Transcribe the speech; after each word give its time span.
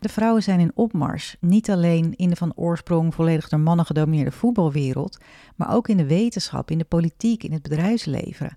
De 0.00 0.08
vrouwen 0.08 0.42
zijn 0.42 0.60
in 0.60 0.72
opmars, 0.74 1.36
niet 1.40 1.70
alleen 1.70 2.14
in 2.16 2.28
de 2.28 2.36
van 2.36 2.52
oorsprong 2.56 3.14
volledig 3.14 3.48
door 3.48 3.60
mannen 3.60 3.86
gedomineerde 3.86 4.30
voetbalwereld, 4.30 5.18
maar 5.56 5.74
ook 5.74 5.88
in 5.88 5.96
de 5.96 6.06
wetenschap, 6.06 6.70
in 6.70 6.78
de 6.78 6.84
politiek, 6.84 7.42
in 7.42 7.52
het 7.52 7.62
bedrijfsleven. 7.62 8.56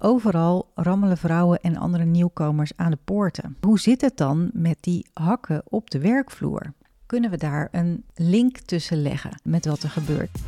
Overal 0.00 0.70
rammelen 0.74 1.16
vrouwen 1.16 1.60
en 1.60 1.76
andere 1.76 2.04
nieuwkomers 2.04 2.72
aan 2.76 2.90
de 2.90 2.98
poorten. 3.04 3.56
Hoe 3.60 3.80
zit 3.80 4.00
het 4.00 4.16
dan 4.16 4.50
met 4.52 4.76
die 4.80 5.06
hakken 5.12 5.62
op 5.64 5.90
de 5.90 5.98
werkvloer? 5.98 6.72
Kunnen 7.06 7.30
we 7.30 7.36
daar 7.36 7.68
een 7.72 8.04
link 8.14 8.58
tussen 8.58 9.02
leggen 9.02 9.40
met 9.42 9.66
wat 9.66 9.82
er 9.82 9.90
gebeurt? 9.90 10.38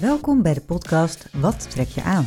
Welkom 0.00 0.42
bij 0.42 0.54
de 0.54 0.62
podcast 0.66 1.28
Wat 1.32 1.70
trek 1.70 1.88
je 1.88 2.02
aan? 2.02 2.26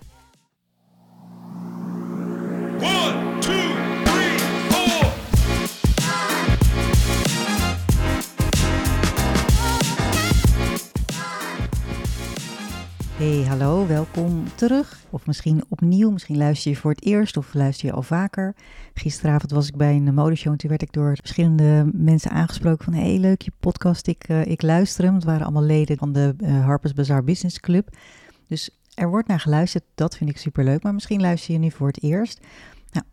Hallo, 13.61 13.87
welkom 13.87 14.43
terug. 14.55 15.05
Of 15.09 15.25
misschien 15.25 15.63
opnieuw, 15.69 16.11
misschien 16.11 16.37
luister 16.37 16.71
je 16.71 16.77
voor 16.77 16.91
het 16.91 17.03
eerst 17.03 17.37
of 17.37 17.53
luister 17.53 17.87
je 17.87 17.93
al 17.93 18.01
vaker. 18.01 18.55
Gisteravond 18.93 19.51
was 19.51 19.67
ik 19.67 19.75
bij 19.75 19.95
een 19.95 20.13
modeshow 20.13 20.51
en 20.51 20.57
toen 20.57 20.69
werd 20.69 20.81
ik 20.81 20.93
door 20.93 21.15
verschillende 21.15 21.89
mensen 21.93 22.31
aangesproken 22.31 22.83
van... 22.83 22.93
hey, 22.93 23.17
leuk 23.17 23.41
je 23.41 23.51
podcast, 23.59 24.07
ik, 24.07 24.23
eh, 24.23 24.45
ik 24.45 24.61
luister 24.61 25.03
hem. 25.03 25.13
Het 25.13 25.23
waren 25.23 25.41
allemaal 25.41 25.63
leden 25.63 25.97
van 25.97 26.11
de 26.11 26.35
eh, 26.37 26.65
Harper's 26.65 26.93
Bazaar 26.93 27.23
Business 27.23 27.59
Club. 27.59 27.97
Dus 28.47 28.69
er 28.93 29.09
wordt 29.09 29.27
naar 29.27 29.39
geluisterd, 29.39 29.83
dat 29.95 30.17
vind 30.17 30.29
ik 30.29 30.37
superleuk. 30.37 30.83
Maar 30.83 30.93
misschien 30.93 31.21
luister 31.21 31.53
je 31.53 31.59
nu 31.59 31.71
voor 31.71 31.87
het 31.87 32.03
eerst. 32.03 32.39
Nou, 32.91 33.05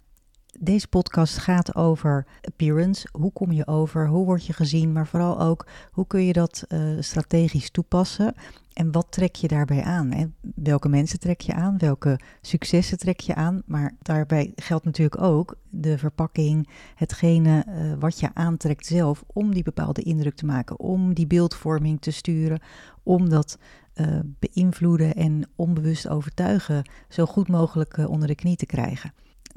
deze 0.59 0.89
podcast 0.89 1.39
gaat 1.39 1.75
over 1.75 2.27
appearance. 2.43 3.09
Hoe 3.13 3.33
kom 3.33 3.53
je 3.53 3.67
over? 3.67 4.09
Hoe 4.09 4.25
word 4.25 4.47
je 4.47 4.53
gezien? 4.53 4.93
Maar 4.93 5.07
vooral 5.07 5.41
ook, 5.41 5.67
hoe 5.91 6.07
kun 6.07 6.25
je 6.25 6.33
dat 6.33 6.65
eh, 6.69 6.81
strategisch 6.99 7.71
toepassen? 7.71 8.35
En 8.79 8.93
wat 8.93 9.07
trek 9.11 9.35
je 9.35 9.49
daarbij 9.49 9.83
aan? 9.83 10.35
Welke 10.55 10.89
mensen 10.89 11.21
trek 11.21 11.41
je 11.41 11.55
aan? 11.55 11.79
Welke 11.79 12.21
successen 12.41 12.99
trek 12.99 13.21
je 13.21 13.35
aan? 13.35 13.63
Maar 13.67 13.95
daarbij 14.03 14.53
geldt 14.57 14.85
natuurlijk 14.85 15.23
ook 15.23 15.57
de 15.69 15.99
verpakking, 15.99 16.69
hetgene 16.95 17.65
eh, 17.67 17.93
wat 17.99 18.21
je 18.21 18.35
aantrekt 18.35 18.87
zelf 18.87 19.25
om 19.27 19.55
die 19.55 19.63
bepaalde 19.63 20.03
indruk 20.03 20.35
te 20.35 20.47
maken, 20.47 20.79
om 20.79 21.15
die 21.15 21.27
beeldvorming 21.27 22.01
te 22.01 22.11
sturen, 22.11 22.61
om 23.03 23.29
dat 23.29 23.59
eh, 23.93 24.07
beïnvloeden 24.39 25.15
en 25.15 25.49
onbewust 25.57 26.09
overtuigen 26.09 26.91
zo 27.09 27.27
goed 27.27 27.49
mogelijk 27.49 27.97
eh, 27.97 28.11
onder 28.11 28.29
de 28.29 28.35
knie 28.35 28.57
te 28.57 28.67
krijgen. 28.67 29.13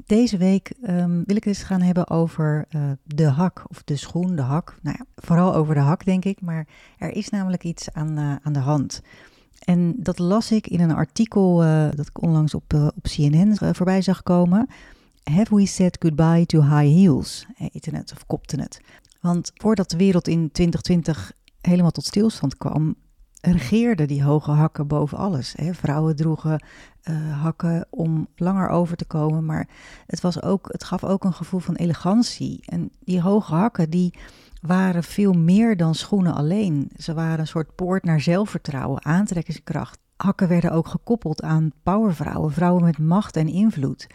Deze 0.06 0.36
week 0.36 0.72
ehm, 0.82 1.22
wil 1.24 1.36
ik 1.36 1.46
eens 1.46 1.62
gaan 1.62 1.82
hebben 1.82 2.10
over 2.10 2.66
eh, 2.68 2.90
de 3.04 3.26
hak 3.26 3.64
of 3.68 3.82
de 3.82 3.96
schoen, 3.96 4.36
de 4.36 4.42
hak. 4.42 4.78
Nou 4.82 4.96
ja, 4.98 5.04
vooral 5.14 5.54
over 5.54 5.74
de 5.74 5.80
hak 5.80 6.04
denk 6.04 6.24
ik, 6.24 6.40
maar 6.40 6.66
er 6.98 7.10
is 7.10 7.28
namelijk 7.28 7.64
iets 7.64 7.92
aan, 7.92 8.18
eh, 8.18 8.34
aan 8.42 8.52
de 8.52 8.58
hand. 8.58 9.02
En 9.64 9.94
dat 9.96 10.18
las 10.18 10.50
ik 10.52 10.66
in 10.66 10.80
een 10.80 10.94
artikel 10.94 11.62
eh, 11.62 11.88
dat 11.94 12.06
ik 12.06 12.22
onlangs 12.22 12.54
op, 12.54 12.92
op 12.94 13.02
CNN 13.02 13.56
voorbij 13.74 14.02
zag 14.02 14.22
komen. 14.22 14.66
Have 15.22 15.54
we 15.54 15.66
said 15.66 15.96
goodbye 16.00 16.46
to 16.46 16.60
high 16.60 16.94
heels? 16.94 17.46
Heette 17.54 17.96
het 17.96 18.12
of 18.12 18.26
kopte 18.26 18.60
het. 18.60 18.80
Want 19.20 19.50
voordat 19.54 19.90
de 19.90 19.96
wereld 19.96 20.28
in 20.28 20.50
2020 20.52 21.32
helemaal 21.60 21.90
tot 21.90 22.04
stilstand 22.06 22.56
kwam, 22.56 22.94
regeerden 23.50 24.08
die 24.08 24.22
hoge 24.22 24.50
hakken 24.50 24.86
boven 24.86 25.18
alles. 25.18 25.52
Hè. 25.56 25.74
Vrouwen 25.74 26.16
droegen 26.16 26.64
eh, 27.02 27.42
hakken 27.42 27.86
om 27.90 28.26
langer 28.36 28.68
over 28.68 28.96
te 28.96 29.04
komen, 29.04 29.44
maar 29.44 29.68
het, 30.06 30.20
was 30.20 30.42
ook, 30.42 30.68
het 30.72 30.84
gaf 30.84 31.04
ook 31.04 31.24
een 31.24 31.32
gevoel 31.32 31.60
van 31.60 31.74
elegantie. 31.74 32.62
En 32.64 32.90
die 33.00 33.20
hoge 33.20 33.54
hakken, 33.54 33.90
die 33.90 34.14
waren 34.60 35.02
veel 35.02 35.32
meer 35.32 35.76
dan 35.76 35.94
schoenen 35.94 36.34
alleen. 36.34 36.90
Ze 36.96 37.14
waren 37.14 37.38
een 37.38 37.46
soort 37.46 37.74
poort 37.74 38.04
naar 38.04 38.20
zelfvertrouwen, 38.20 39.04
aantrekkingskracht. 39.04 39.98
Hakken 40.16 40.48
werden 40.48 40.72
ook 40.72 40.88
gekoppeld 40.88 41.42
aan 41.42 41.72
powervrouwen, 41.82 42.52
vrouwen 42.52 42.84
met 42.84 42.98
macht 42.98 43.36
en 43.36 43.48
invloed. 43.48 44.06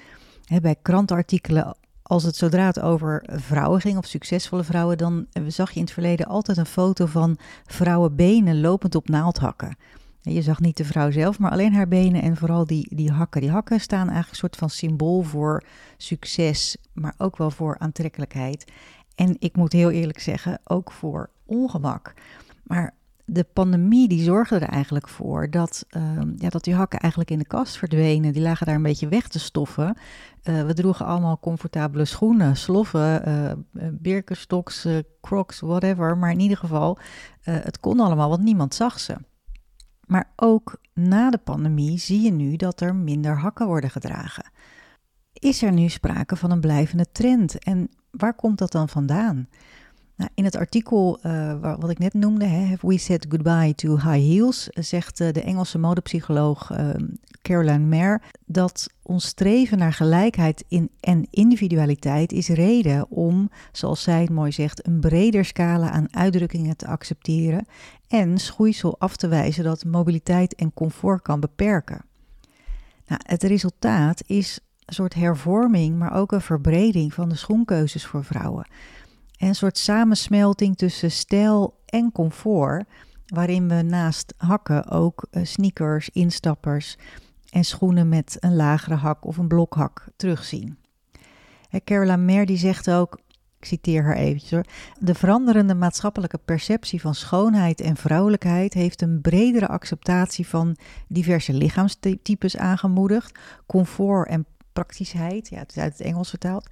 Bij 0.62 0.76
krantartikelen 0.82 1.76
als 2.07 2.23
het 2.23 2.35
zodra 2.35 2.66
het 2.66 2.79
over 2.79 3.23
vrouwen 3.31 3.81
ging, 3.81 3.97
of 3.97 4.06
succesvolle 4.06 4.63
vrouwen, 4.63 4.97
dan 4.97 5.28
zag 5.47 5.69
je 5.69 5.75
in 5.75 5.81
het 5.81 5.94
verleden 5.94 6.25
altijd 6.25 6.57
een 6.57 6.66
foto 6.66 7.06
van 7.06 7.38
vrouwenbenen 7.66 8.62
lopend 8.62 8.95
op 8.95 9.09
naaldhakken. 9.09 9.78
En 10.22 10.34
Je 10.34 10.41
zag 10.41 10.59
niet 10.59 10.78
de 10.78 10.85
vrouw 10.85 11.12
zelf, 11.12 11.40
maar 11.40 11.51
alleen 11.51 11.73
haar 11.73 11.88
benen 11.88 12.22
en 12.22 12.38
vooral 12.38 12.66
die, 12.66 12.96
die 12.96 13.12
hakken. 13.12 13.41
Die 13.41 13.50
hakken 13.51 13.79
staan 13.79 14.07
eigenlijk 14.07 14.29
een 14.29 14.35
soort 14.35 14.56
van 14.56 14.69
symbool 14.69 15.22
voor 15.22 15.63
succes, 15.97 16.78
maar 16.94 17.13
ook 17.17 17.38
wel 17.38 17.51
voor 17.51 17.78
aantrekkelijkheid. 17.79 18.72
En 19.16 19.35
ik 19.40 19.56
moet 19.56 19.73
heel 19.73 19.91
eerlijk 19.91 20.19
zeggen, 20.19 20.59
ook 20.63 20.91
voor 20.91 21.29
ongemak. 21.46 22.13
Maar 22.63 22.94
de 23.30 23.44
pandemie 23.44 24.08
die 24.08 24.24
zorgde 24.24 24.56
er 24.56 24.70
eigenlijk 24.70 25.08
voor 25.08 25.50
dat, 25.50 25.86
ehm, 25.90 26.32
ja, 26.36 26.50
dat 26.50 26.64
die 26.64 26.74
hakken 26.74 27.00
eigenlijk 27.00 27.32
in 27.32 27.40
de 27.40 27.48
kast 27.48 27.78
verdwenen. 27.78 28.34
Die 28.34 28.42
lagen 28.42 28.66
daar 28.66 28.76
een 28.76 28.82
beetje 28.82 29.08
weg 29.08 29.28
te 29.28 29.40
stoffen. 29.40 29.98
Eh, 30.44 30.66
we 30.66 30.74
droegen 30.74 31.06
allemaal 31.06 31.40
comfortabele 31.40 32.06
schoenen, 32.06 32.58
sloffen, 32.58 33.26
eh, 33.26 33.52
eh, 33.52 34.18
eh, 34.86 35.04
crocs, 35.22 35.60
whatever. 35.60 36.18
Maar 36.18 36.32
in 36.32 36.40
ieder 36.40 36.58
geval, 36.58 36.98
het 37.42 37.80
kon 37.80 38.00
allemaal, 38.00 38.30
want 38.30 38.44
niemand 38.44 38.76
zag 38.76 39.00
ze. 39.00 39.16
Maar 40.06 40.34
ook 40.36 40.82
na 40.94 41.30
de 41.30 41.38
pandemie 41.38 41.98
zie 41.98 42.22
je 42.22 42.32
nu 42.32 42.56
dat 42.56 42.82
er 42.82 42.96
minder 42.96 43.38
hakken 43.40 43.68
worden 43.68 43.90
gedragen. 43.90 44.52
Is 45.34 45.62
er 45.62 45.72
nu 45.72 45.90
sprake 45.90 46.36
van 46.36 46.52
een 46.52 46.59
blijvende 46.59 47.12
trend? 47.12 47.59
En 47.59 47.90
waar 48.12 48.34
komt 48.34 48.58
dat 48.58 48.72
dan 48.72 48.90
vandaan? 48.90 49.48
Nou, 50.17 50.29
in 50.33 50.44
het 50.44 50.55
artikel 50.55 51.19
eh, 51.22 51.75
wat 51.79 51.89
ik 51.89 52.00
net 52.00 52.13
noemde, 52.13 52.45
hè, 52.45 52.66
Have 52.66 52.88
We 52.88 52.97
Said 52.97 53.25
Goodbye 53.29 53.75
to 53.75 53.95
High 53.95 54.09
Heels, 54.09 54.67
zegt 54.72 55.19
eh, 55.19 55.33
de 55.33 55.41
Engelse 55.41 55.78
modepsycholoog 55.78 56.72
eh, 56.72 56.89
Caroline 57.41 57.85
Mayer 57.85 58.22
dat 58.45 58.89
ons 59.01 59.25
streven 59.25 59.78
naar 59.78 59.94
gelijkheid 59.94 60.63
in, 60.67 60.89
en 61.00 61.28
individualiteit 61.29 62.31
is 62.31 62.47
reden 62.47 63.09
om, 63.09 63.50
zoals 63.72 64.01
zij 64.01 64.22
het 64.22 64.29
mooi 64.29 64.51
zegt, 64.51 64.88
een 64.88 65.00
breder 65.00 65.45
scala 65.45 65.89
aan 65.89 66.13
uitdrukkingen 66.16 66.78
te 66.78 66.88
accepteren 66.88 67.67
en 68.07 68.38
schoeisel 68.38 68.99
af 68.99 69.16
te 69.16 69.28
wijzen 69.28 69.63
dat 69.63 69.85
mobiliteit 69.85 70.55
en 70.55 70.73
comfort 70.73 71.22
kan 71.22 71.39
beperken. 71.39 72.01
Nou, 73.07 73.22
het 73.25 73.44
resultaat 73.44 74.23
is 74.25 74.59
een 74.85 74.94
soort 74.94 75.13
hervorming, 75.13 75.97
maar 75.97 76.13
ook 76.13 76.31
een 76.31 76.41
verbreding 76.41 77.13
van 77.13 77.29
de 77.29 77.35
schoenkeuzes 77.35 78.05
voor 78.05 78.23
vrouwen. 78.23 78.67
En 79.38 79.48
een 79.48 79.56
soort 79.56 79.78
samensmelting 79.78 80.78
tussen 80.78 81.12
stijl 81.12 81.80
en 81.86 82.12
comfort, 82.12 82.88
waarin 83.28 83.68
we 83.68 83.81
naast 83.81 84.34
hakken 84.38 84.90
ook 84.90 85.28
eh, 85.31 85.46
sneakers, 85.46 86.09
instappers 86.09 86.98
en 87.50 87.64
schoenen 87.64 88.09
met 88.09 88.38
een 88.40 88.56
lagere 88.56 88.96
hak 88.96 89.26
of 89.26 89.38
een 89.38 89.47
blokhak 89.47 90.08
terugzien. 90.16 90.78
Carola 91.84 92.16
Mer 92.16 92.46
die 92.46 92.58
zegt 92.58 92.90
ook, 92.92 93.20
ik 93.59 93.66
citeer 93.66 94.03
haar 94.03 94.16
eventjes 94.16 94.52
hoor, 94.52 94.66
de 95.00 95.16
veranderende 95.16 95.76
maatschappelijke 95.76 96.38
perceptie 96.38 97.02
van 97.02 97.16
schoonheid 97.16 97.82
en 97.82 97.96
vrouwelijkheid 97.96 98.73
heeft 98.73 99.02
een 99.02 99.22
bredere 99.22 99.67
acceptatie 99.67 100.47
van 100.47 100.78
diverse 101.08 101.53
lichaamstypes 101.53 102.58
aangemoedigd, 102.58 103.40
comfort 103.66 104.28
en 104.28 104.46
praktischheid, 104.73 105.50
ja, 105.50 105.58
het 105.58 105.70
is 105.70 105.78
uit 105.78 105.97
het 105.97 106.08
Engels 106.08 106.29
vertaald, 106.29 106.67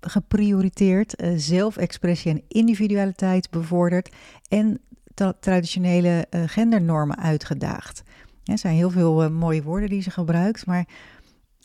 geprioriteerd, 0.00 1.16
eh, 1.16 1.32
zelfexpressie 1.36 2.30
en 2.30 2.42
individualiteit 2.48 3.50
bevorderd 3.50 4.14
en 4.48 4.80
tra- 5.14 5.34
traditionele 5.40 6.26
eh, 6.30 6.42
gendernormen 6.46 7.18
uitgedaagd. 7.18 8.02
Er 8.44 8.58
zijn 8.58 8.74
heel 8.74 8.90
veel 8.90 9.22
eh, 9.22 9.30
mooie 9.30 9.62
woorden 9.62 9.88
die 9.88 10.02
ze 10.02 10.10
gebruikt, 10.10 10.66
maar 10.66 10.88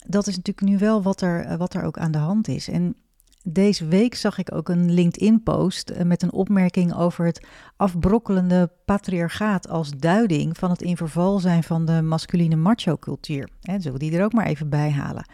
dat 0.08 0.28
is 0.28 0.36
natuurlijk 0.36 0.68
nu 0.68 0.78
wel 0.78 1.02
wat 1.02 1.22
er, 1.22 1.58
wat 1.58 1.74
er 1.74 1.84
ook 1.84 1.98
aan 1.98 2.12
de 2.12 2.18
hand 2.18 2.48
is. 2.48 2.68
En 2.68 2.96
deze 3.44 3.88
week 3.88 4.16
zag 4.16 4.38
ik 4.38 4.56
ook 4.56 4.70
een 4.70 4.92
LinkedIn-post 4.92 5.94
met 6.04 6.22
een 6.22 6.34
opmerking 6.34 6.96
over 6.96 7.26
het 7.26 7.48
afbrokkelende 7.76 8.72
patriarchaat 8.86 9.70
als 9.70 9.92
duiding 9.92 10.58
van 10.58 10.70
het 10.70 10.82
in 10.82 10.98
verval 10.98 11.40
zijn 11.40 11.64
van 11.64 11.86
de 11.86 12.02
masculine 12.02 12.56
macho-cultuur. 12.56 13.50
Zullen 13.62 13.94
we 13.94 14.00
die 14.00 14.18
er 14.18 14.24
ook 14.24 14.34
maar 14.34 14.46
even 14.46 14.70
bij 14.70 14.92
halen? 14.92 15.26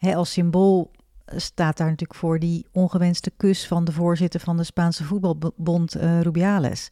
Als 0.00 0.32
symbool 0.32 0.90
staat 1.26 1.76
daar 1.76 1.88
natuurlijk 1.88 2.18
voor 2.18 2.38
die 2.38 2.66
ongewenste 2.72 3.30
kus 3.36 3.66
van 3.66 3.84
de 3.84 3.92
voorzitter 3.92 4.40
van 4.40 4.56
de 4.56 4.64
Spaanse 4.64 5.04
voetbalbond, 5.04 5.96
uh, 5.96 6.20
Rubiales. 6.20 6.88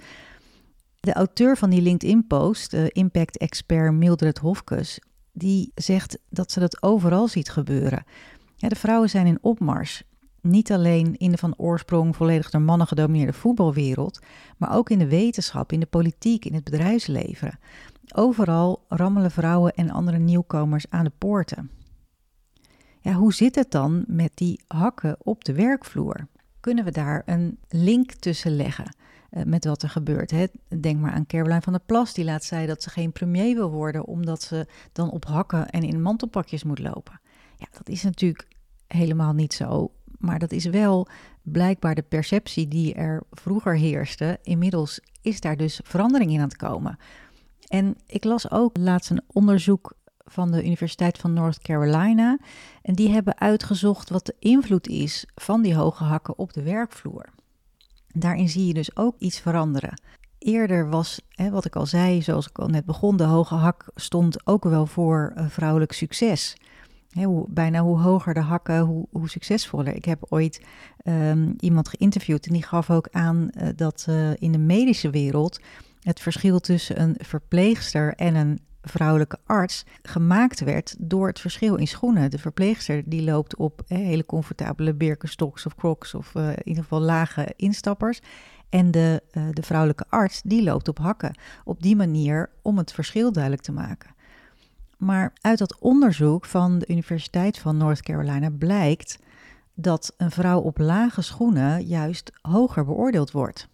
De 1.00 1.12
auteur 1.12 1.56
van 1.56 1.70
die 1.70 1.82
LinkedIn-post, 1.82 2.72
uh, 2.72 2.86
impact-expert 2.88 3.92
Mildred 3.92 4.38
Hofkes, 4.38 5.00
die 5.32 5.72
zegt 5.74 6.18
dat 6.30 6.52
ze 6.52 6.60
dat 6.60 6.82
overal 6.82 7.28
ziet 7.28 7.50
gebeuren. 7.50 8.04
De 8.56 8.76
vrouwen 8.76 9.10
zijn 9.10 9.26
in 9.26 9.38
opmars. 9.40 10.02
Niet 10.40 10.72
alleen 10.72 11.16
in 11.16 11.30
de 11.30 11.36
van 11.36 11.54
oorsprong 11.56 12.16
volledig 12.16 12.50
door 12.50 12.60
mannen 12.60 12.86
gedomineerde 12.86 13.32
voetbalwereld, 13.32 14.18
maar 14.56 14.74
ook 14.74 14.90
in 14.90 14.98
de 14.98 15.08
wetenschap, 15.08 15.72
in 15.72 15.80
de 15.80 15.86
politiek, 15.86 16.44
in 16.44 16.54
het 16.54 16.64
bedrijfsleven. 16.64 17.58
Overal 18.14 18.84
rammelen 18.88 19.30
vrouwen 19.30 19.74
en 19.74 19.90
andere 19.90 20.18
nieuwkomers 20.18 20.86
aan 20.88 21.04
de 21.04 21.12
poorten. 21.18 21.70
Ja, 23.04 23.12
hoe 23.12 23.34
zit 23.34 23.54
het 23.54 23.70
dan 23.70 24.04
met 24.06 24.30
die 24.34 24.60
hakken 24.66 25.16
op 25.18 25.44
de 25.44 25.52
werkvloer? 25.52 26.26
Kunnen 26.60 26.84
we 26.84 26.90
daar 26.90 27.22
een 27.26 27.58
link 27.68 28.12
tussen 28.12 28.56
leggen 28.56 28.96
uh, 29.30 29.42
met 29.42 29.64
wat 29.64 29.82
er 29.82 29.88
gebeurt? 29.88 30.30
Hè? 30.30 30.46
Denk 30.80 31.00
maar 31.00 31.12
aan 31.12 31.26
Caroline 31.26 31.60
van 31.62 31.72
der 31.72 31.82
Plas, 31.86 32.14
die 32.14 32.24
laat 32.24 32.44
zei 32.44 32.66
dat 32.66 32.82
ze 32.82 32.90
geen 32.90 33.12
premier 33.12 33.54
wil 33.54 33.70
worden 33.70 34.04
omdat 34.04 34.42
ze 34.42 34.66
dan 34.92 35.10
op 35.10 35.24
hakken 35.24 35.70
en 35.70 35.82
in 35.82 36.02
mantelpakjes 36.02 36.64
moet 36.64 36.78
lopen. 36.78 37.20
Ja, 37.56 37.66
dat 37.70 37.88
is 37.88 38.02
natuurlijk 38.02 38.48
helemaal 38.86 39.32
niet 39.32 39.54
zo. 39.54 39.92
Maar 40.18 40.38
dat 40.38 40.52
is 40.52 40.64
wel 40.64 41.08
blijkbaar 41.42 41.94
de 41.94 42.02
perceptie 42.02 42.68
die 42.68 42.94
er 42.94 43.22
vroeger 43.30 43.76
heerste. 43.76 44.38
Inmiddels 44.42 45.00
is 45.22 45.40
daar 45.40 45.56
dus 45.56 45.80
verandering 45.82 46.30
in 46.30 46.40
aan 46.40 46.48
het 46.48 46.56
komen. 46.56 46.98
En 47.68 47.96
ik 48.06 48.24
las 48.24 48.50
ook 48.50 48.76
laatst 48.76 49.10
een 49.10 49.22
onderzoek 49.26 49.94
van 50.34 50.50
de 50.50 50.64
Universiteit 50.64 51.18
van 51.18 51.32
North 51.32 51.58
Carolina. 51.58 52.38
En 52.82 52.94
die 52.94 53.10
hebben 53.10 53.40
uitgezocht 53.40 54.10
wat 54.10 54.26
de 54.26 54.34
invloed 54.38 54.88
is 54.88 55.26
van 55.34 55.62
die 55.62 55.74
hoge 55.74 56.04
hakken 56.04 56.38
op 56.38 56.52
de 56.52 56.62
werkvloer. 56.62 57.28
Daarin 58.12 58.48
zie 58.48 58.66
je 58.66 58.74
dus 58.74 58.96
ook 58.96 59.18
iets 59.18 59.40
veranderen. 59.40 60.00
Eerder 60.38 60.90
was, 60.90 61.20
hè, 61.28 61.50
wat 61.50 61.64
ik 61.64 61.76
al 61.76 61.86
zei, 61.86 62.22
zoals 62.22 62.48
ik 62.48 62.58
al 62.58 62.68
net 62.68 62.84
begon, 62.84 63.16
de 63.16 63.24
hoge 63.24 63.54
hak 63.54 63.86
stond 63.94 64.46
ook 64.46 64.64
wel 64.64 64.86
voor 64.86 65.32
uh, 65.36 65.46
vrouwelijk 65.48 65.92
succes. 65.92 66.56
hoe, 67.12 67.46
bijna 67.50 67.80
hoe 67.80 67.98
hoger 67.98 68.34
de 68.34 68.40
hakken, 68.40 68.80
hoe, 68.80 69.06
hoe 69.10 69.28
succesvoller. 69.28 69.94
Ik 69.94 70.04
heb 70.04 70.26
ooit 70.28 70.60
um, 71.04 71.54
iemand 71.58 71.88
geïnterviewd 71.88 72.46
en 72.46 72.52
die 72.52 72.62
gaf 72.62 72.90
ook 72.90 73.08
aan 73.10 73.50
uh, 73.50 73.68
dat 73.76 74.06
uh, 74.08 74.30
in 74.34 74.52
de 74.52 74.58
medische 74.58 75.10
wereld 75.10 75.60
het 76.00 76.20
verschil 76.20 76.60
tussen 76.60 77.00
een 77.00 77.14
verpleegster 77.18 78.14
en 78.14 78.34
een 78.34 78.58
vrouwelijke 78.84 79.38
arts 79.46 79.84
gemaakt 80.02 80.60
werd 80.60 80.94
door 80.98 81.26
het 81.26 81.40
verschil 81.40 81.74
in 81.74 81.86
schoenen. 81.86 82.30
De 82.30 82.38
verpleegster 82.38 83.02
die 83.06 83.22
loopt 83.22 83.56
op 83.56 83.82
hè, 83.86 83.96
hele 83.96 84.26
comfortabele 84.26 84.94
Birkenstocks 84.94 85.66
of 85.66 85.74
Crocs 85.74 86.14
of 86.14 86.34
uh, 86.34 86.48
in 86.48 86.68
ieder 86.68 86.82
geval 86.82 87.00
lage 87.00 87.52
instappers. 87.56 88.20
En 88.68 88.90
de, 88.90 89.22
uh, 89.32 89.42
de 89.50 89.62
vrouwelijke 89.62 90.04
arts 90.08 90.42
die 90.42 90.62
loopt 90.62 90.88
op 90.88 90.98
hakken. 90.98 91.38
Op 91.64 91.82
die 91.82 91.96
manier 91.96 92.50
om 92.62 92.78
het 92.78 92.92
verschil 92.92 93.32
duidelijk 93.32 93.62
te 93.62 93.72
maken. 93.72 94.14
Maar 94.98 95.32
uit 95.40 95.58
dat 95.58 95.78
onderzoek 95.78 96.44
van 96.44 96.78
de 96.78 96.86
Universiteit 96.88 97.58
van 97.58 97.76
North 97.76 98.02
Carolina 98.02 98.50
blijkt 98.50 99.18
dat 99.74 100.14
een 100.16 100.30
vrouw 100.30 100.60
op 100.60 100.78
lage 100.78 101.22
schoenen 101.22 101.84
juist 101.84 102.32
hoger 102.42 102.84
beoordeeld 102.84 103.30
wordt. 103.30 103.68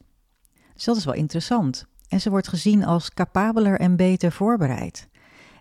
Dus 0.75 0.85
dat 0.85 0.97
is 0.97 1.05
wel 1.05 1.15
interessant. 1.15 1.87
En 2.11 2.21
ze 2.21 2.31
wordt 2.31 2.49
gezien 2.49 2.85
als 2.85 3.11
capabeler 3.11 3.81
en 3.81 3.97
beter 3.97 4.33
voorbereid. 4.33 5.09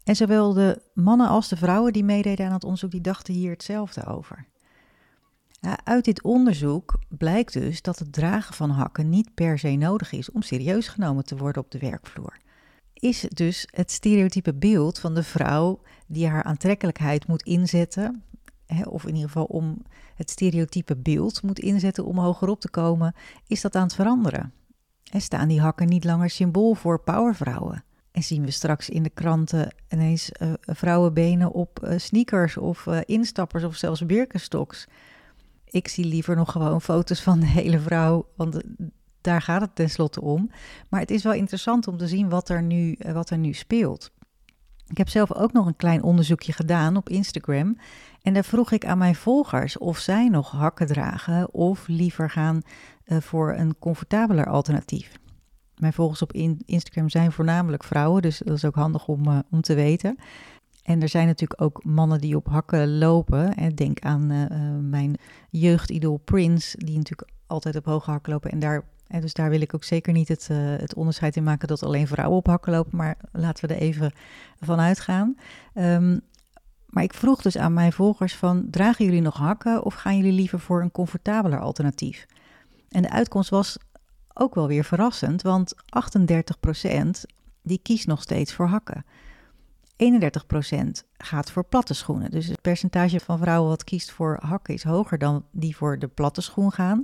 En 0.03 0.15
zowel 0.15 0.53
de 0.53 0.81
mannen 0.93 1.27
als 1.27 1.47
de 1.47 1.57
vrouwen 1.57 1.93
die 1.93 2.03
meededen 2.03 2.45
aan 2.45 2.53
het 2.53 2.63
onderzoek, 2.63 2.91
die 2.91 3.01
dachten 3.01 3.33
hier 3.33 3.51
hetzelfde 3.51 4.05
over. 4.05 4.47
uit 5.83 6.05
dit 6.05 6.21
onderzoek 6.23 6.99
blijkt 7.07 7.53
dus 7.53 7.81
dat 7.81 7.99
het 7.99 8.13
dragen 8.13 8.53
van 8.53 8.69
hakken 8.69 9.09
niet 9.09 9.33
per 9.33 9.59
se 9.59 9.69
nodig 9.69 10.11
is 10.11 10.31
om 10.31 10.41
serieus 10.41 10.87
genomen 10.87 11.25
te 11.25 11.37
worden 11.37 11.61
op 11.61 11.71
de 11.71 11.79
werkvloer. 11.79 12.37
Is 12.93 13.21
dus 13.21 13.67
het 13.71 13.91
stereotype 13.91 14.53
beeld 14.53 14.99
van 14.99 15.13
de 15.13 15.23
vrouw 15.23 15.81
die 16.07 16.27
haar 16.27 16.43
aantrekkelijkheid 16.43 17.27
moet 17.27 17.43
inzetten, 17.43 18.23
of 18.83 19.03
in 19.03 19.13
ieder 19.13 19.29
geval 19.29 19.45
om 19.45 19.81
het 20.15 20.29
stereotype 20.29 20.95
beeld 20.95 21.43
moet 21.43 21.59
inzetten 21.59 22.05
om 22.05 22.17
hogerop 22.17 22.59
te 22.59 22.69
komen, 22.69 23.15
is 23.47 23.61
dat 23.61 23.75
aan 23.75 23.83
het 23.83 23.95
veranderen. 23.95 24.53
En 25.09 25.21
staan 25.21 25.47
die 25.47 25.61
hakken 25.61 25.87
niet 25.87 26.03
langer 26.03 26.29
symbool 26.29 26.73
voor 26.73 26.99
powervrouwen? 26.99 27.83
En 28.11 28.23
zien 28.23 28.45
we 28.45 28.51
straks 28.51 28.89
in 28.89 29.03
de 29.03 29.09
kranten 29.09 29.73
ineens 29.89 30.31
uh, 30.41 30.53
vrouwenbenen 30.61 31.51
op 31.51 31.79
uh, 31.83 31.97
sneakers 31.97 32.57
of 32.57 32.85
uh, 32.85 32.99
instappers 33.05 33.63
of 33.63 33.75
zelfs 33.75 34.05
birkenstocks. 34.05 34.87
Ik 35.65 35.87
zie 35.87 36.05
liever 36.05 36.35
nog 36.35 36.51
gewoon 36.51 36.81
foto's 36.81 37.21
van 37.21 37.39
de 37.39 37.45
hele 37.45 37.79
vrouw, 37.79 38.27
want 38.35 38.61
daar 39.21 39.41
gaat 39.41 39.61
het 39.61 39.75
tenslotte 39.75 40.21
om. 40.21 40.51
Maar 40.89 40.99
het 40.99 41.11
is 41.11 41.23
wel 41.23 41.33
interessant 41.33 41.87
om 41.87 41.97
te 41.97 42.07
zien 42.07 42.29
wat 42.29 42.49
er 42.49 42.63
nu, 42.63 42.97
wat 43.13 43.29
er 43.29 43.37
nu 43.37 43.53
speelt. 43.53 44.11
Ik 44.87 44.97
heb 44.97 45.09
zelf 45.09 45.33
ook 45.33 45.53
nog 45.53 45.65
een 45.65 45.75
klein 45.75 46.03
onderzoekje 46.03 46.53
gedaan 46.53 46.97
op 46.97 47.09
Instagram. 47.09 47.77
En 48.29 48.35
daar 48.35 48.43
vroeg 48.43 48.71
ik 48.71 48.85
aan 48.85 48.97
mijn 48.97 49.15
volgers 49.15 49.77
of 49.77 49.97
zij 49.97 50.27
nog 50.27 50.51
hakken 50.51 50.87
dragen 50.87 51.53
of 51.53 51.87
liever 51.87 52.29
gaan 52.29 52.61
uh, 53.05 53.17
voor 53.17 53.53
een 53.53 53.75
comfortabeler 53.79 54.45
alternatief. 54.45 55.11
Mijn 55.75 55.93
volgers 55.93 56.21
op 56.21 56.33
in 56.33 56.61
Instagram 56.65 57.09
zijn 57.09 57.31
voornamelijk 57.31 57.83
vrouwen, 57.83 58.21
dus 58.21 58.41
dat 58.45 58.55
is 58.55 58.65
ook 58.65 58.75
handig 58.75 59.07
om, 59.07 59.27
uh, 59.27 59.39
om 59.51 59.61
te 59.61 59.73
weten. 59.73 60.17
En 60.83 61.01
er 61.01 61.09
zijn 61.09 61.27
natuurlijk 61.27 61.61
ook 61.61 61.83
mannen 61.83 62.21
die 62.21 62.35
op 62.35 62.47
hakken 62.47 62.97
lopen. 62.97 63.55
En 63.55 63.75
denk 63.75 63.99
aan 63.99 64.31
uh, 64.31 64.45
mijn 64.81 65.15
jeugdidool 65.49 66.17
Prince, 66.17 66.77
die 66.77 66.97
natuurlijk 66.97 67.31
altijd 67.47 67.75
op 67.75 67.85
hoge 67.85 68.11
hakken 68.11 68.31
lopen. 68.33 68.51
En 68.51 68.59
daar 68.59 68.83
dus 69.19 69.33
daar 69.33 69.49
wil 69.49 69.61
ik 69.61 69.75
ook 69.75 69.83
zeker 69.83 70.13
niet 70.13 70.27
het, 70.27 70.47
het 70.51 70.93
onderscheid 70.93 71.35
in 71.35 71.43
maken 71.43 71.67
dat 71.67 71.83
alleen 71.83 72.07
vrouwen 72.07 72.37
op 72.37 72.47
hakken 72.47 72.71
lopen, 72.71 72.97
maar 72.97 73.17
laten 73.31 73.67
we 73.67 73.73
er 73.73 73.81
even 73.81 74.11
van 74.59 74.79
uitgaan. 74.79 75.37
Um, 75.73 76.21
maar 76.89 77.03
ik 77.03 77.13
vroeg 77.13 77.41
dus 77.41 77.57
aan 77.57 77.73
mijn 77.73 77.93
volgers 77.93 78.35
van, 78.35 78.67
dragen 78.69 79.05
jullie 79.05 79.21
nog 79.21 79.37
hakken 79.37 79.83
of 79.83 79.93
gaan 79.93 80.17
jullie 80.17 80.31
liever 80.31 80.59
voor 80.59 80.81
een 80.81 80.91
comfortabeler 80.91 81.59
alternatief? 81.59 82.25
En 82.89 83.01
de 83.01 83.09
uitkomst 83.09 83.49
was 83.49 83.77
ook 84.33 84.55
wel 84.55 84.67
weer 84.67 84.83
verrassend, 84.83 85.41
want 85.41 85.75
38% 85.75 87.09
die 87.61 87.79
kiest 87.83 88.07
nog 88.07 88.21
steeds 88.21 88.53
voor 88.53 88.67
hakken. 88.67 89.05
31% 90.03 90.07
gaat 91.17 91.51
voor 91.51 91.63
platte 91.63 91.93
schoenen. 91.93 92.31
Dus 92.31 92.47
het 92.47 92.61
percentage 92.61 93.19
van 93.19 93.39
vrouwen 93.39 93.69
wat 93.69 93.83
kiest 93.83 94.11
voor 94.11 94.37
hakken 94.41 94.73
is 94.73 94.83
hoger 94.83 95.17
dan 95.17 95.45
die 95.51 95.75
voor 95.75 95.99
de 95.99 96.07
platte 96.07 96.41
schoen 96.41 96.71
gaan. 96.71 97.03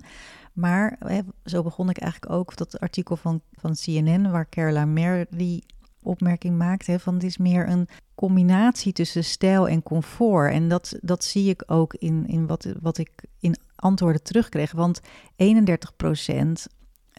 Maar 0.53 0.95
hè, 0.99 1.19
zo 1.43 1.63
begon 1.63 1.89
ik 1.89 1.97
eigenlijk 1.97 2.31
ook 2.31 2.57
dat 2.57 2.79
artikel 2.79 3.15
van, 3.15 3.41
van 3.53 3.73
CNN, 3.73 4.31
waar 4.31 4.49
Caroline 4.49 4.85
Mer 4.85 5.25
die 5.29 5.63
opmerking 6.05 6.57
maakt: 6.57 6.87
hè, 6.87 6.99
van 6.99 7.13
het 7.13 7.23
is 7.23 7.37
meer 7.37 7.69
een 7.69 7.87
combinatie 8.15 8.93
tussen 8.93 9.23
stijl 9.23 9.67
en 9.67 9.83
comfort. 9.83 10.51
En 10.51 10.69
dat, 10.69 10.97
dat 11.01 11.23
zie 11.23 11.49
ik 11.49 11.63
ook 11.67 11.93
in, 11.93 12.27
in 12.27 12.47
wat, 12.47 12.67
wat 12.81 12.97
ik 12.97 13.11
in 13.39 13.55
antwoorden 13.75 14.23
terugkreeg. 14.23 14.71
Want 14.71 15.01
31 15.35 15.95
procent, 15.95 16.67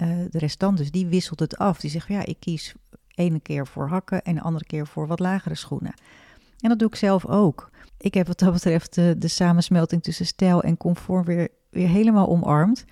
uh, 0.02 0.08
de 0.30 0.38
restant 0.38 0.78
dus, 0.78 0.90
die 0.90 1.06
wisselt 1.06 1.40
het 1.40 1.58
af. 1.58 1.80
Die 1.80 1.90
zegt, 1.90 2.08
ja, 2.08 2.24
ik 2.24 2.40
kies 2.40 2.74
ene 3.14 3.40
keer 3.40 3.66
voor 3.66 3.88
hakken 3.88 4.22
en 4.22 4.34
de 4.34 4.40
andere 4.40 4.64
keer 4.64 4.86
voor 4.86 5.06
wat 5.06 5.18
lagere 5.18 5.54
schoenen. 5.54 5.94
En 6.60 6.68
dat 6.68 6.78
doe 6.78 6.88
ik 6.88 6.94
zelf 6.94 7.26
ook. 7.26 7.70
Ik 7.98 8.14
heb 8.14 8.26
wat 8.26 8.38
dat 8.38 8.52
betreft 8.52 8.94
de, 8.94 9.14
de 9.18 9.28
samensmelting 9.28 10.02
tussen 10.02 10.26
stijl 10.26 10.62
en 10.62 10.76
comfort 10.76 11.26
weer, 11.26 11.48
weer 11.70 11.88
helemaal 11.88 12.28
omarmd. 12.28 12.84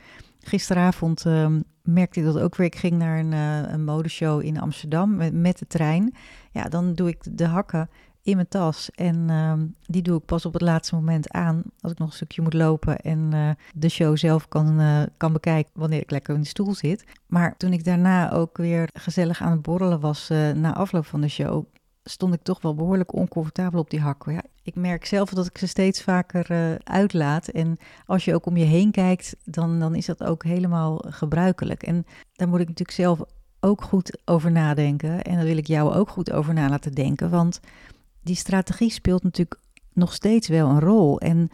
Gisteravond 0.46 1.24
um, 1.24 1.64
merkte 1.82 2.20
ik 2.20 2.26
dat 2.26 2.38
ook 2.38 2.56
weer. 2.56 2.66
Ik 2.66 2.76
ging 2.76 2.92
naar 2.92 3.18
een, 3.18 3.32
uh, 3.32 3.72
een 3.72 3.84
modeshow 3.84 4.42
in 4.42 4.60
Amsterdam 4.60 5.16
met, 5.16 5.32
met, 5.32 5.58
de 5.58 5.66
trein. 5.66 6.14
Ja, 6.50 6.64
dan 6.64 6.94
doe 6.94 7.08
ik 7.08 7.38
de 7.38 7.46
hakken 7.46 7.88
in 8.22 8.34
mijn 8.34 8.48
tas. 8.48 8.90
En 8.90 9.28
uh, 9.30 9.52
die 9.86 10.02
doe 10.02 10.18
ik 10.18 10.24
pas 10.24 10.46
op 10.46 10.52
het 10.52 10.62
laatste 10.62 10.94
moment 10.94 11.30
aan. 11.30 11.62
Als 11.80 11.92
ik 11.92 11.98
nog 11.98 12.08
een 12.08 12.14
stukje 12.14 12.42
moet 12.42 12.54
lopen 12.54 12.98
en 12.98 13.30
uh, 13.34 13.50
de 13.74 13.88
show 13.88 14.16
zelf 14.16 14.48
kan, 14.48 14.80
uh, 14.80 15.02
kan 15.16 15.32
bekijken 15.32 15.72
wanneer 15.74 16.00
ik 16.00 16.10
lekker 16.10 16.34
in 16.34 16.40
de 16.40 16.46
stoel 16.46 16.74
zit. 16.74 17.04
Maar 17.26 17.56
toen 17.56 17.72
ik 17.72 17.84
daarna 17.84 18.32
ook 18.32 18.56
weer 18.56 18.88
gezellig 18.92 19.42
aan 19.42 19.50
het 19.50 19.62
borrelen 19.62 20.00
was 20.00 20.28
na 20.54 20.74
afloop 20.74 21.06
van 21.06 21.20
de 21.20 21.28
show, 21.28 21.64
stond 22.04 22.34
ik 22.34 22.42
toch 22.42 22.60
wel 22.60 22.74
behoorlijk 22.74 23.14
oncomfortabel 23.14 23.80
op 23.80 23.90
die 23.90 24.00
hakken. 24.00 24.32
Ja, 24.32 24.42
ik 24.64 24.74
merk 24.74 25.06
zelf 25.06 25.30
dat 25.30 25.46
ik 25.46 25.58
ze 25.58 25.66
steeds 25.66 26.02
vaker 26.02 26.50
uh, 26.50 26.74
uitlaat. 26.84 27.48
En 27.48 27.78
als 28.06 28.24
je 28.24 28.34
ook 28.34 28.46
om 28.46 28.56
je 28.56 28.64
heen 28.64 28.90
kijkt, 28.90 29.36
dan, 29.44 29.80
dan 29.80 29.94
is 29.94 30.06
dat 30.06 30.24
ook 30.24 30.44
helemaal 30.44 31.04
gebruikelijk. 31.08 31.82
En 31.82 32.06
daar 32.32 32.48
moet 32.48 32.60
ik 32.60 32.68
natuurlijk 32.68 32.96
zelf 32.96 33.20
ook 33.60 33.82
goed 33.82 34.18
over 34.24 34.50
nadenken. 34.52 35.22
En 35.22 35.36
daar 35.36 35.44
wil 35.44 35.56
ik 35.56 35.66
jou 35.66 35.94
ook 35.94 36.08
goed 36.08 36.32
over 36.32 36.54
na 36.54 36.68
laten 36.68 36.92
denken. 36.92 37.30
Want 37.30 37.60
die 38.22 38.36
strategie 38.36 38.90
speelt 38.90 39.22
natuurlijk 39.22 39.60
nog 39.92 40.12
steeds 40.12 40.48
wel 40.48 40.68
een 40.68 40.80
rol. 40.80 41.20
En 41.20 41.50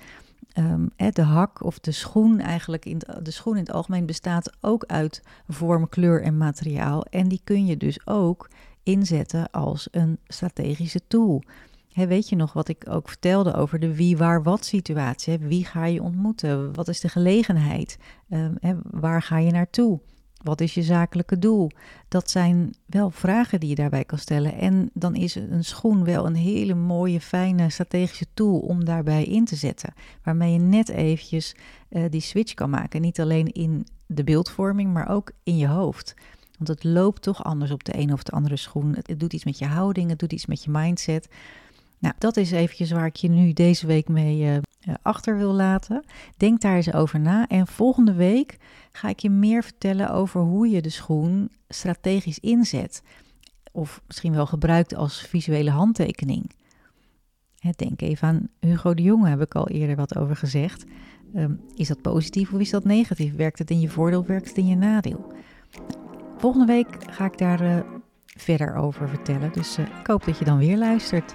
um, 0.59 0.91
de 0.97 1.23
hak 1.23 1.65
of 1.65 1.79
de 1.79 1.93
schoen 1.93 2.41
eigenlijk, 2.41 2.85
in 2.85 3.01
de 3.23 3.31
schoen 3.31 3.55
in 3.55 3.63
het 3.63 3.73
algemeen 3.73 4.07
bestaat 4.07 4.53
ook 4.61 4.85
uit 4.85 5.23
vorm, 5.49 5.89
kleur 5.89 6.23
en 6.23 6.37
materiaal. 6.37 7.05
En 7.05 7.29
die 7.29 7.41
kun 7.45 7.67
je 7.67 7.77
dus 7.77 8.07
ook 8.07 8.51
inzetten 8.83 9.51
als 9.51 9.89
een 9.91 10.19
strategische 10.27 11.01
tool. 11.07 11.43
Weet 11.93 12.29
je 12.29 12.37
nog 12.37 12.53
wat 12.53 12.69
ik 12.69 12.85
ook 12.89 13.09
vertelde 13.09 13.55
over 13.55 13.79
de 13.79 13.95
wie, 13.95 14.17
waar, 14.17 14.43
wat 14.43 14.65
situatie? 14.65 15.39
Wie 15.39 15.65
ga 15.65 15.85
je 15.85 16.03
ontmoeten? 16.03 16.75
Wat 16.75 16.89
is 16.89 17.01
de 17.01 17.09
gelegenheid? 17.09 17.99
Ehm, 18.29 18.55
waar 18.91 19.23
ga 19.23 19.39
je 19.39 19.51
naartoe? 19.51 20.01
Wat 20.43 20.61
is 20.61 20.75
je 20.75 20.83
zakelijke 20.83 21.39
doel? 21.39 21.71
Dat 22.09 22.31
zijn 22.31 22.75
wel 22.87 23.11
vragen 23.11 23.61
die 23.61 23.69
je 23.69 23.75
daarbij 23.75 24.05
kan 24.05 24.19
stellen. 24.19 24.55
En 24.55 24.91
dan 24.93 25.15
is 25.15 25.35
een 25.35 25.65
schoen 25.65 26.05
wel 26.05 26.27
een 26.27 26.35
hele 26.35 26.75
mooie, 26.75 27.21
fijne 27.21 27.71
strategische 27.71 28.27
tool 28.35 28.59
om 28.59 28.85
daarbij 28.85 29.25
in 29.25 29.45
te 29.45 29.57
zetten. 29.57 29.95
Waarmee 30.23 30.53
je 30.53 30.59
net 30.59 30.89
eventjes 30.89 31.57
uh, 31.91 32.05
die 32.11 32.21
switch 32.21 32.55
kan 32.55 32.71
maken. 32.71 33.01
Niet 33.01 33.21
alleen 33.21 33.53
in 33.53 33.87
de 34.07 34.25
beeldvorming, 34.25 34.93
maar 34.93 35.09
ook 35.09 35.33
in 35.43 35.57
je 35.57 35.69
hoofd. 35.69 36.15
Want 36.57 36.69
het 36.69 36.85
loopt 36.85 37.23
toch 37.23 37.45
anders 37.45 37.71
op 37.71 37.85
de 37.85 37.99
een 37.99 38.13
of 38.13 38.23
de 38.23 38.33
andere 38.33 38.57
schoen. 38.57 38.97
Het 39.03 39.21
doet 39.21 39.33
iets 39.33 39.45
met 39.45 39.59
je 39.59 39.67
houding, 39.67 40.11
het 40.11 40.19
doet 40.19 40.33
iets 40.33 40.47
met 40.47 40.65
je 40.65 40.71
mindset. 40.71 41.29
Nou, 42.01 42.15
dat 42.19 42.37
is 42.37 42.51
eventjes 42.51 42.91
waar 42.91 43.07
ik 43.07 43.17
je 43.17 43.29
nu 43.29 43.53
deze 43.53 43.87
week 43.87 44.09
mee 44.09 44.41
uh, 44.41 44.95
achter 45.03 45.37
wil 45.37 45.53
laten. 45.53 46.05
Denk 46.37 46.61
daar 46.61 46.77
eens 46.77 46.93
over 46.93 47.21
na. 47.21 47.47
En 47.47 47.67
volgende 47.67 48.15
week 48.15 48.57
ga 48.93 49.09
ik 49.09 49.19
je 49.19 49.31
meer 49.31 49.63
vertellen 49.63 50.11
over 50.11 50.41
hoe 50.41 50.69
je 50.69 50.83
de 50.83 50.89
schoen 50.89 51.51
strategisch 51.69 52.39
inzet. 52.39 53.03
Of 53.73 54.03
misschien 54.07 54.33
wel 54.33 54.47
gebruikt 54.47 54.95
als 54.95 55.21
visuele 55.21 55.71
handtekening. 55.71 56.51
Denk 57.77 58.01
even 58.01 58.29
aan 58.29 58.49
Hugo 58.61 58.95
de 58.95 59.03
Jonge, 59.03 59.29
heb 59.29 59.41
ik 59.41 59.55
al 59.55 59.69
eerder 59.69 59.97
wat 59.97 60.17
over 60.17 60.37
gezegd. 60.37 60.85
Ehm, 61.35 61.55
is 61.75 61.89
dat 61.89 62.03
positief 62.03 62.53
of 62.53 62.61
is 62.61 62.71
dat 62.71 62.85
negatief? 62.85 63.35
Werkt 63.35 63.59
het 63.59 63.71
in 63.71 63.81
je 63.81 63.89
voordeel, 63.89 64.25
werkt 64.25 64.49
het 64.49 64.57
in 64.57 64.67
je 64.67 64.77
nadeel? 64.77 65.33
Volgende 66.37 66.67
week 66.67 66.87
ga 67.11 67.25
ik 67.25 67.39
daar 67.39 67.63
uh, 67.63 67.81
verder 68.27 68.75
over 68.75 69.09
vertellen. 69.09 69.53
Dus 69.53 69.79
ik 69.79 70.07
hoop 70.07 70.25
dat 70.25 70.39
je 70.39 70.45
dan 70.45 70.59
weer 70.59 70.79
luistert. 70.79 71.35